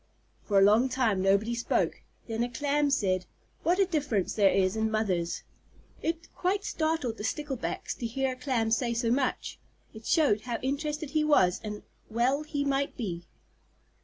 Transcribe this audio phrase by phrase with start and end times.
[0.41, 3.27] For a long time nobody spoke; then a Clam said,
[3.61, 5.43] "What a difference there is in mothers!"
[6.01, 9.59] It quite startled the Sticklebacks to hear a Clam say so much.
[9.93, 13.27] It showed how interested he was, and well he might be.